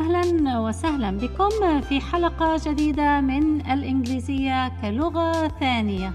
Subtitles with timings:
[0.00, 6.12] أهلا وسهلا بكم في حلقة جديدة من الإنجليزية كلغة ثانية.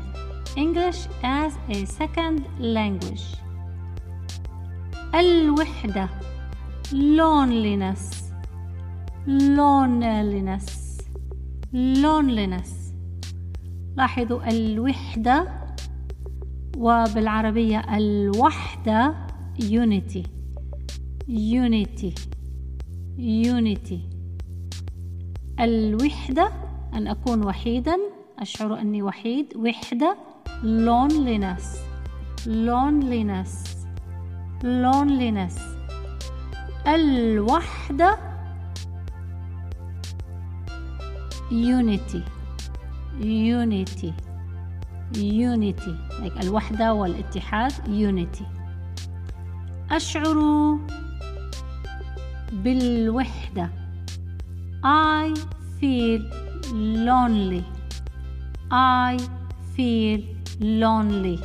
[0.58, 3.37] English as a second language.
[5.15, 6.10] الوحدة.
[6.92, 8.33] Loneliness.
[9.28, 11.02] Loneliness.
[11.74, 12.70] Loneliness.
[13.97, 15.47] لاحظوا الوحدة
[16.77, 19.16] وبالعربية الوحدة
[19.59, 20.23] unity.
[21.30, 22.34] Unity.
[23.18, 24.10] يونيتي
[25.60, 26.52] الوحدة
[26.94, 27.98] أن أكون وحيدا
[28.40, 30.18] أشعر أني وحيد وحدة
[30.64, 31.64] loneliness.
[32.46, 33.54] loneliness.
[34.64, 35.59] loneliness.
[36.88, 38.18] الوحدة
[41.52, 42.23] unity.
[43.22, 44.14] unity.
[45.16, 45.95] unity.
[46.44, 48.44] الوحدة والاتحاد unity.
[49.92, 50.38] أشعر
[52.52, 53.70] بالوحدة
[54.83, 55.33] I
[55.80, 56.22] feel
[57.08, 57.64] lonely
[58.72, 59.17] I
[59.75, 60.22] feel
[60.59, 61.39] lonely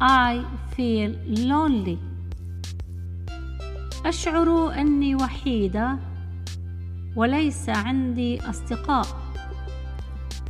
[0.00, 0.44] I
[0.76, 1.98] feel lonely
[4.06, 5.98] أشعر أني وحيدة
[7.16, 9.06] وليس عندي أصدقاء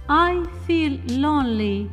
[0.08, 1.88] I feel lonely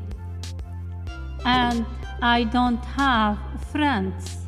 [1.46, 1.86] and
[2.22, 3.38] I don't have
[3.72, 4.39] friends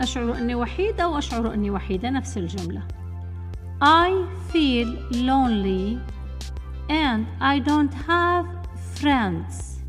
[0.00, 2.82] أشعر أني وحيدة أو أشعر أني وحيدة نفس الجملة
[3.82, 4.10] I
[4.52, 5.98] feel lonely
[6.88, 8.46] and I don't have
[9.00, 9.80] friends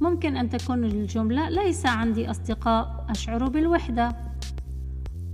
[0.00, 4.16] ممكن أن تكون الجملة ليس عندي أصدقاء أشعر بالوحدة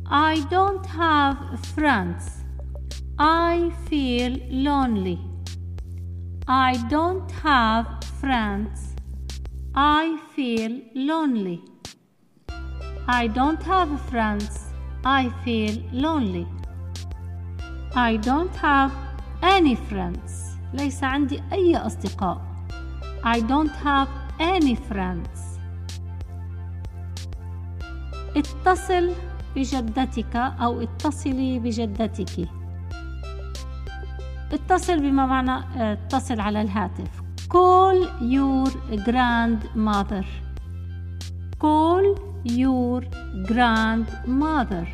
[0.08, 1.36] I don't have
[1.74, 2.24] friends
[3.18, 5.18] I feel lonely
[6.48, 7.86] I don't have
[8.20, 8.78] friends
[9.74, 11.75] I feel lonely
[13.08, 14.72] I don't have friends
[15.04, 16.46] I feel lonely
[17.94, 18.92] I don't have
[19.42, 22.40] any friends ليس عندي أي أصدقاء
[23.24, 24.08] I don't have
[24.40, 25.40] any friends
[28.36, 29.10] اتصل
[29.56, 32.48] بجدتك أو اتصلي بجدتك
[34.52, 37.10] اتصل بما معنى اتصل على الهاتف
[37.48, 38.70] call your
[39.06, 40.24] grandmother
[41.62, 43.01] call your
[43.47, 44.87] grandmother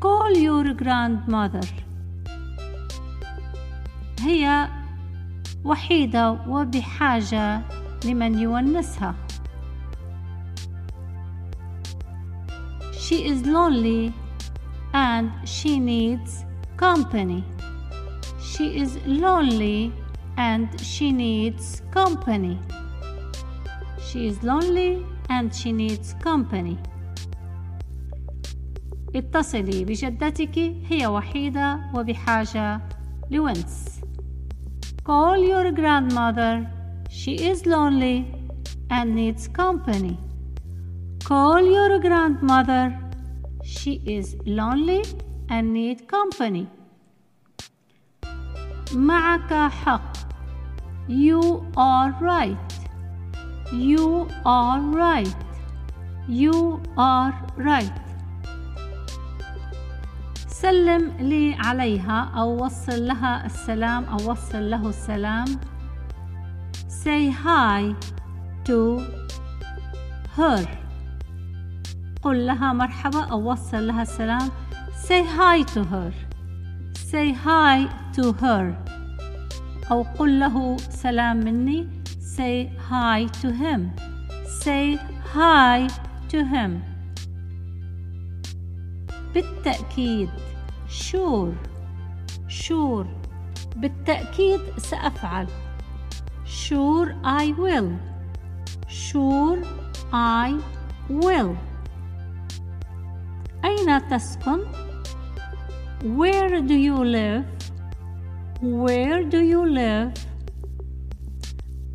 [0.00, 1.66] call your grandmother
[4.20, 4.68] هي
[5.64, 7.60] وحيدة وبحاجة
[8.04, 9.14] لمن يونسها
[13.04, 14.14] She is lonely
[14.94, 16.44] and she needs
[16.78, 17.44] company.
[18.40, 19.92] She is lonely
[20.38, 22.58] and she needs company.
[24.06, 26.76] She is lonely and she needs company.
[29.16, 30.58] اتصلي بجدتك
[30.88, 32.80] هي وحيدة وبحاجة
[33.30, 34.00] لونس.
[35.04, 36.66] Call your grandmother.
[37.10, 38.24] She is lonely
[38.90, 40.16] and needs company.
[41.24, 42.98] Call your grandmother.
[43.62, 45.02] She is lonely
[45.50, 46.66] and needs company.
[48.94, 50.16] معك حق.
[51.08, 52.77] You are right.
[53.71, 55.35] You are right.
[56.27, 57.91] You are right.
[60.47, 65.59] سلم لي عليها أو وصل لها السلام أو وصل له السلام.
[66.87, 67.95] Say hi
[68.65, 68.99] to
[70.37, 70.67] her.
[72.21, 74.51] قل لها مرحبا أو وصل لها السلام.
[75.07, 76.11] Say hi to her.
[76.93, 78.75] Say hi to her.
[79.91, 81.98] أو قل له سلام مني.
[82.38, 83.92] Say hi to him.
[84.46, 84.96] Say
[85.32, 85.88] hi
[86.28, 86.82] to him.
[89.34, 90.28] بالتأكيد
[90.88, 91.52] sure
[92.48, 93.06] sure
[93.76, 95.46] بالتأكيد سأفعل
[96.44, 97.90] sure I will
[98.88, 99.58] sure
[100.12, 100.54] I
[101.10, 101.56] will
[103.64, 104.60] أين تسكن
[106.04, 107.44] where do you live
[108.60, 110.12] where do you live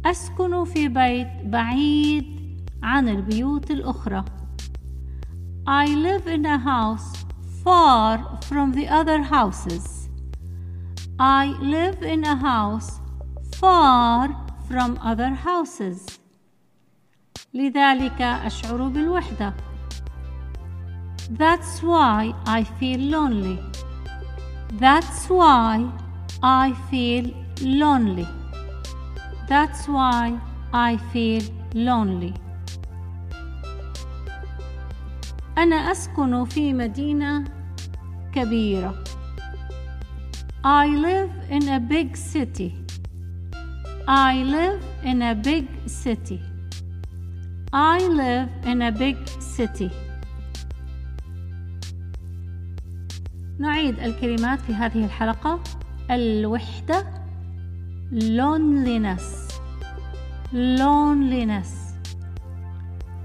[0.06, 2.24] أسكن في بيت بعيد
[2.82, 4.24] عن البيوت الأخرى
[5.66, 7.24] I live in a house
[7.64, 10.10] far from the other houses.
[11.18, 13.00] I live in a house
[13.56, 14.28] far
[14.68, 16.06] from other houses.
[17.54, 19.54] لذلك أشعر بالوحدة.
[21.30, 23.58] That's why I feel lonely.
[24.74, 25.90] That's why
[26.42, 27.30] I feel
[27.62, 28.43] lonely.
[29.48, 30.38] That's why
[30.72, 31.42] I feel
[31.74, 32.34] lonely.
[35.58, 37.44] أنا أسكن في مدينة
[38.32, 39.04] كبيرة
[40.64, 42.72] I live in a big city
[44.08, 46.40] I live in a big city
[47.72, 49.90] I live in a big city
[53.58, 55.60] نعيد الكلمات في هذه الحلقة
[56.10, 57.23] الوحدة
[58.12, 59.22] loneliness
[60.52, 61.68] loneliness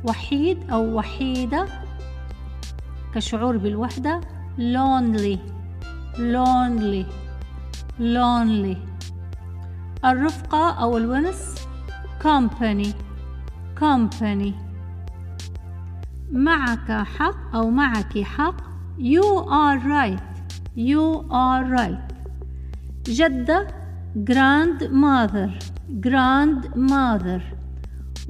[0.04, 1.66] وحيد أو وحيدة
[3.16, 4.22] كشعور بالوحدة
[4.58, 5.38] lonely
[6.18, 7.06] lonely
[8.00, 8.78] lonely
[10.06, 11.56] الرفقة أو الونس
[12.24, 12.88] company
[13.80, 14.52] company
[16.32, 18.56] معك حق أو معك حق
[19.00, 20.22] you are right
[20.76, 22.14] you are right
[23.06, 23.79] جدة
[24.16, 25.50] grandmother
[26.08, 27.42] grandmother.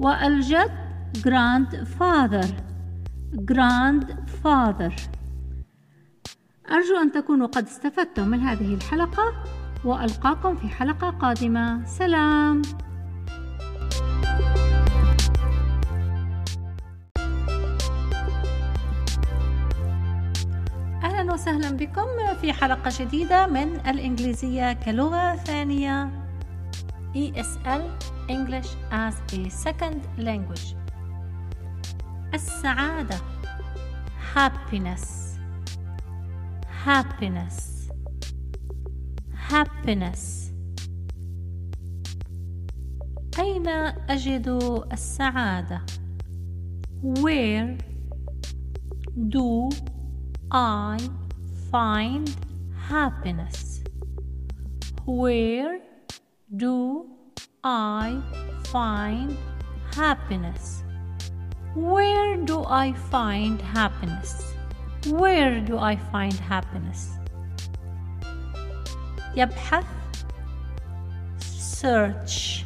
[0.00, 0.70] وألجد
[1.18, 2.46] grandfather
[3.34, 4.92] grandfather.
[6.70, 9.44] أرجو أن تكونوا قد استفدتم من هذه الحلقة
[9.84, 11.84] وألقاكم في حلقة قادمة.
[11.84, 12.62] سلام.
[21.40, 26.10] وسهلا بكم في حلقة جديدة من الإنجليزية كلغة ثانية
[27.16, 27.82] ESL
[28.28, 30.76] English as a Second Language
[32.34, 33.16] السعادة
[34.34, 35.06] happiness
[36.86, 37.90] happiness
[39.50, 40.52] happiness
[43.38, 43.68] أين
[44.08, 44.48] أجد
[44.92, 45.82] السعادة
[47.02, 47.78] where
[49.28, 49.70] do
[50.52, 51.19] I
[51.71, 52.35] find
[52.87, 53.83] happiness
[55.05, 55.79] where
[56.55, 57.05] do
[57.63, 58.21] I
[58.65, 59.37] find
[59.93, 60.83] happiness
[61.75, 64.53] where do I find happiness
[65.07, 67.11] where do I find happiness
[69.35, 69.85] يبحث
[71.39, 72.65] search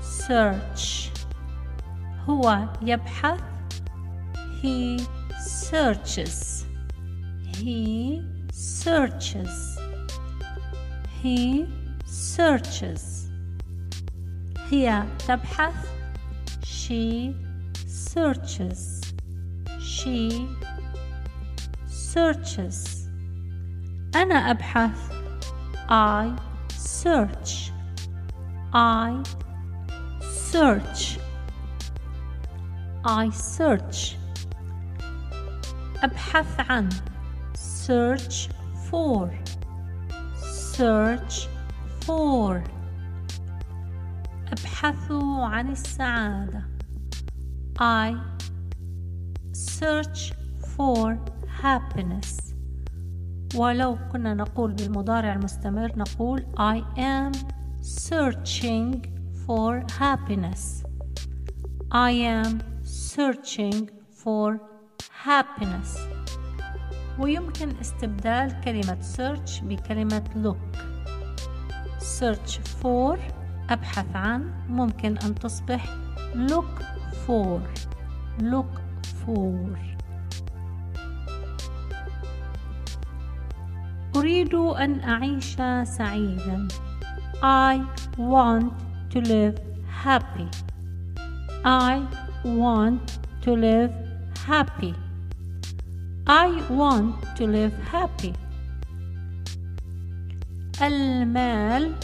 [0.00, 1.10] search
[2.28, 3.40] هو يبحث
[4.62, 5.00] he
[5.40, 6.64] searches
[7.60, 8.22] he
[8.52, 9.78] searches
[11.22, 11.66] he
[12.06, 13.30] searches
[14.70, 15.74] هي تبحث
[16.62, 17.34] she
[17.86, 19.00] searches
[19.80, 20.48] she
[21.86, 23.08] searches
[24.14, 25.12] أنا أبحث
[25.88, 26.36] I
[26.76, 27.72] search
[28.72, 29.22] I
[30.52, 31.18] search
[33.04, 34.16] I search
[36.02, 36.88] أبحث عن
[37.90, 38.48] search
[38.90, 39.30] for
[40.76, 41.48] search
[42.06, 42.62] for
[44.52, 45.10] أبحث
[45.40, 46.62] عن السعادة
[47.78, 48.14] I
[49.52, 50.32] search
[50.76, 51.18] for
[51.62, 52.54] happiness
[53.54, 57.32] ولو كنا نقول بالمضارع المستمر نقول I am
[57.82, 59.06] searching
[59.46, 60.84] for happiness
[61.92, 63.90] I am searching
[64.24, 64.60] for
[65.24, 66.09] happiness
[67.19, 70.77] ويمكن استبدال كلمة search بكلمة look
[72.19, 73.19] search for
[73.69, 75.85] أبحث عن ممكن أن تصبح
[76.35, 76.83] look
[77.27, 77.59] for
[78.41, 78.81] look
[79.25, 79.77] for
[84.15, 86.67] أريد أن أعيش سعيدا
[87.43, 87.81] I
[88.17, 88.73] want
[89.09, 89.59] to live
[90.03, 90.49] happy
[91.65, 92.01] I
[92.45, 93.93] want to live
[94.47, 94.93] happy
[96.30, 98.32] I want to live happy
[100.82, 101.94] المال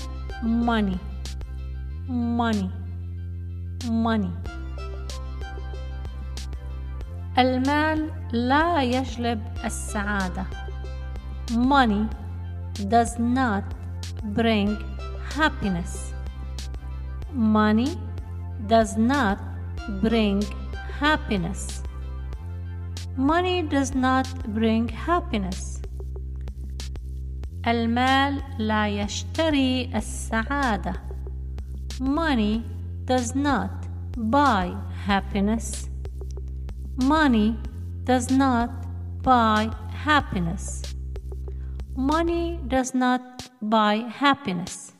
[0.42, 0.98] money
[2.08, 2.70] money
[3.86, 4.30] money
[7.38, 10.44] المال لا يجلب السعادة
[11.50, 12.06] money
[12.88, 13.64] does not
[14.34, 14.76] bring
[15.36, 16.12] happiness
[17.34, 17.90] money
[18.66, 19.38] does not
[20.02, 20.42] bring
[21.00, 21.82] happiness
[23.17, 25.81] Money does not bring happiness
[27.67, 30.93] المال لا يشتري السعادة
[31.99, 32.61] money
[33.05, 33.71] does not
[34.17, 34.75] buy
[35.07, 35.89] happiness
[37.03, 37.55] money
[38.03, 38.69] does not
[39.23, 39.69] buy
[40.05, 40.81] happiness
[41.95, 44.93] money does not buy happiness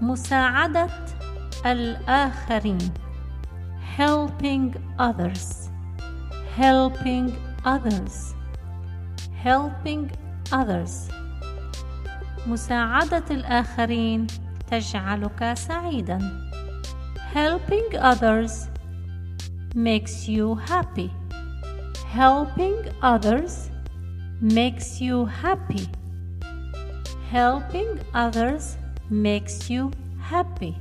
[0.00, 0.88] مساعدة
[1.66, 2.78] الآخرين
[3.97, 5.69] helping others
[6.55, 8.33] helping others
[9.43, 10.11] helping
[10.51, 11.11] others
[12.47, 14.27] مساعدة الآخرين
[14.71, 16.19] تجعلك سعيدا
[17.33, 18.67] helping others
[19.75, 21.11] makes you happy
[22.11, 23.69] helping others
[24.41, 25.87] makes you happy
[27.31, 28.77] helping others
[29.09, 30.75] makes you happy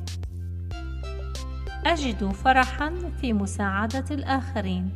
[1.86, 4.90] أجد فرحا في مساعدة الآخرين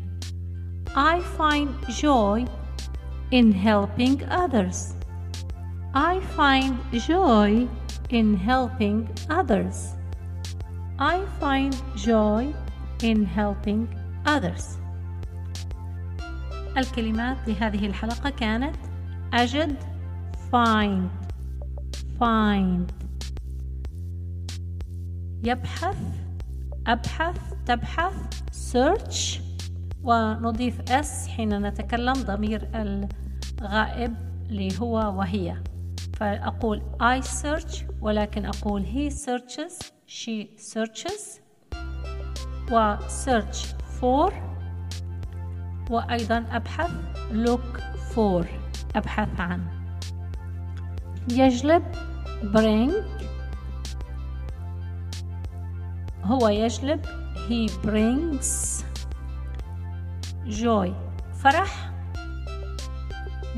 [0.96, 1.70] I find
[2.02, 2.46] joy
[3.32, 4.94] in helping others
[5.94, 6.76] I find
[7.10, 7.68] joy
[8.10, 9.78] in helping others
[11.00, 12.54] I find joy
[13.04, 13.88] in helping
[14.26, 14.64] others
[16.78, 18.76] الكلمات لهذه الحلقة كانت
[19.34, 19.76] أجد
[20.52, 21.10] find
[22.20, 22.92] find
[25.44, 26.27] يبحث
[26.88, 28.14] أبحث تبحث
[28.74, 29.42] search
[30.04, 34.16] ونضيف s حين نتكلم ضمير الغائب
[34.50, 35.56] اللي هو وهي.
[36.14, 41.42] فأقول I search ولكن أقول he searches she searches.
[42.72, 43.58] و search
[44.00, 44.34] for
[45.90, 46.92] وأيضا أبحث
[47.32, 47.82] look
[48.16, 48.46] for
[48.96, 49.62] أبحث عن.
[51.32, 51.84] يجلب
[52.54, 52.92] bring
[56.28, 57.06] هو يجلب.
[57.50, 58.48] He brings
[60.64, 60.90] joy.
[61.44, 61.92] فرح.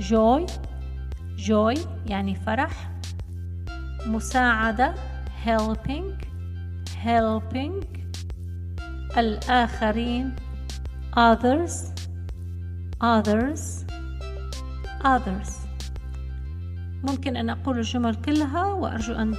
[0.09, 0.45] Joy.
[1.47, 2.91] Joy يعني فرح.
[4.05, 4.93] مساعدة.
[5.45, 6.25] Helping.
[7.05, 7.85] Helping
[9.17, 10.35] الآخرين.
[11.17, 11.73] Others.
[13.03, 13.61] Others.
[15.03, 15.51] Others.
[17.03, 19.35] ممكن أن أقول الجمل كلها وأرجو أن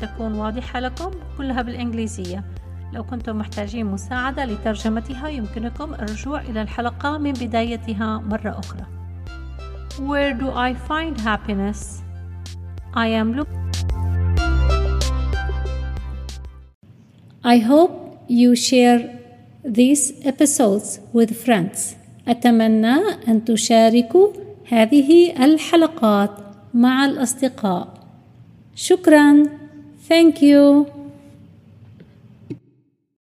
[0.00, 1.10] تكون واضحة لكم.
[1.38, 2.44] كلها بالإنجليزية.
[2.94, 8.86] لو كنتم محتاجين مساعدة لترجمتها يمكنكم الرجوع إلى الحلقة من بدايتها مرة أخرى
[9.98, 12.02] Where do I find happiness?
[12.94, 13.64] I am looking
[17.44, 17.92] I hope
[18.28, 19.00] you share
[19.64, 21.96] these episodes with friends.
[22.28, 22.96] أتمنى
[23.28, 24.28] أن تشاركوا
[24.68, 26.30] هذه الحلقات
[26.74, 27.88] مع الأصدقاء.
[28.74, 29.42] شكرا.
[30.08, 30.86] Thank you.